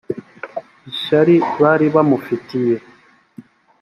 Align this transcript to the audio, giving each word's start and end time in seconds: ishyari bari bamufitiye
ishyari 0.91 1.35
bari 1.61 1.87
bamufitiye 1.95 2.75